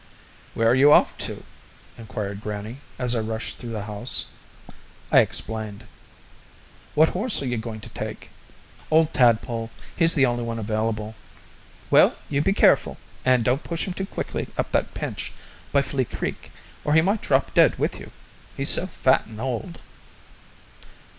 [0.55, 1.43] "Where are you off to?"
[1.95, 4.25] inquired grannie, as I rushed through the house.
[5.11, 5.83] I explained.
[6.95, 8.31] "What horse are you going to take?"
[8.89, 9.69] "Old Tadpole.
[9.95, 11.13] He's the only one available."
[11.91, 15.33] "Well, you be careful and don't push him too quickly up that pinch
[15.71, 16.51] by Flea Creek,
[16.83, 18.09] or he might drop dead with you.
[18.57, 19.77] He's so fat and old."